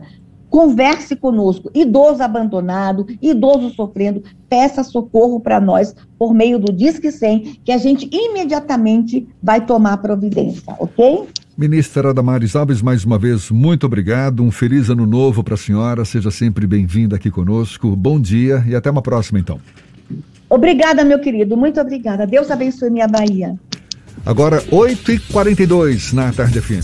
Converse 0.50 1.16
conosco, 1.16 1.70
idoso 1.76 2.24
abandonado, 2.24 3.06
idoso 3.22 3.70
sofrendo, 3.70 4.24
peça 4.50 4.84
socorro 4.84 5.40
para 5.40 5.60
nós 5.60 5.96
por 6.18 6.34
meio 6.34 6.58
do 6.58 6.74
Disque 6.74 7.12
100, 7.12 7.62
que 7.64 7.72
a 7.72 7.78
gente 7.78 8.10
imediatamente 8.12 9.28
vai 9.42 9.64
tomar 9.64 9.98
providência, 9.98 10.76
ok? 10.80 11.28
Ministra 11.56 12.14
Damares 12.14 12.56
Alves, 12.56 12.82
mais 12.82 13.04
uma 13.04 13.20
vez, 13.20 13.52
muito 13.52 13.86
obrigado. 13.86 14.42
Um 14.42 14.50
feliz 14.50 14.90
ano 14.90 15.06
novo 15.06 15.44
para 15.44 15.56
a 15.56 15.58
senhora. 15.58 16.06
Seja 16.06 16.32
sempre 16.32 16.66
bem-vinda 16.66 17.18
aqui 17.18 17.30
conosco. 17.30 17.96
Bom 17.98 18.20
dia 18.20 18.64
e 18.66 18.74
até 18.74 18.90
uma 18.90 19.02
próxima, 19.02 19.40
então. 19.40 19.60
Obrigada, 20.50 21.04
meu 21.04 21.20
querido. 21.20 21.58
Muito 21.58 21.80
obrigada. 21.80 22.26
Deus 22.26 22.50
abençoe 22.50 22.90
minha 22.90 23.08
Bahia. 23.08 23.60
Agora, 24.26 24.62
8h42 24.72 26.14
na 26.14 26.32
tarde 26.32 26.62
fim. 26.62 26.80